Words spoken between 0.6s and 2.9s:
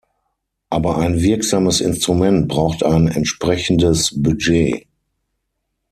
Aber ein wirksames Instrument braucht